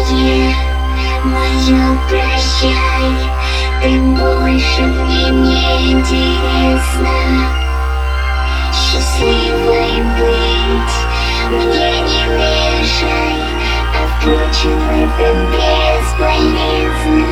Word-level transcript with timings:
дорогие, 0.00 0.54
моя 1.24 1.98
прощай. 2.08 3.12
Ты 3.82 3.98
больше 3.98 4.82
мне 4.82 5.30
не 5.30 5.92
интересна 5.92 7.08
Счастливой 8.72 10.02
быть 10.18 10.96
мне 11.50 11.90
не 12.02 12.22
мешай. 12.36 13.36
А 13.94 14.00
впрочем, 14.18 14.78
это 14.90 15.28
бесполезно 15.52 17.26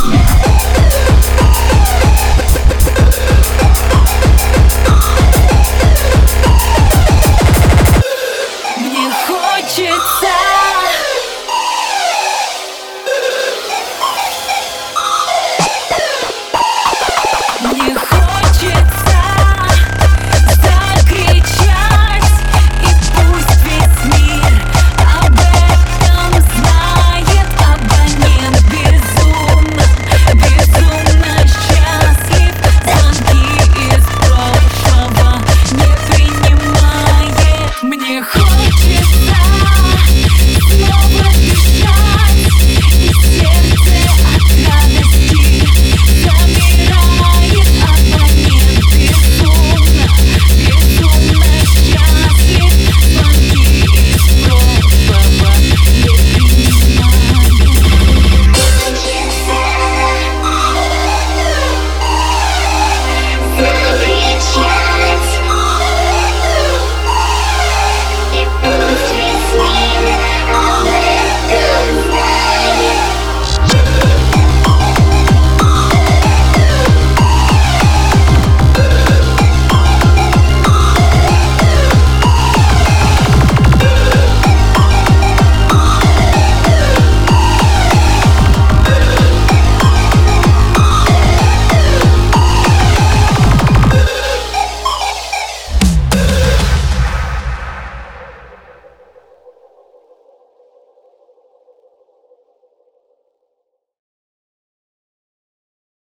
Yeah. 0.00 0.32